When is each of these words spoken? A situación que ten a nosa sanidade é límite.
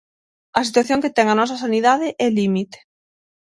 A 0.59 0.61
situación 0.67 1.01
que 1.03 1.13
ten 1.15 1.27
a 1.29 1.37
nosa 1.39 1.57
sanidade 1.63 2.07
é 2.25 2.27
límite. 2.39 2.77